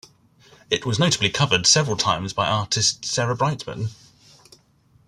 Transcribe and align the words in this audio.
It 0.71 0.83
was 0.83 0.97
notably 0.97 1.29
covered 1.29 1.67
several 1.67 1.95
times 1.95 2.33
by 2.33 2.47
artist 2.47 3.05
Sarah 3.05 3.35
Brightman. 3.35 3.89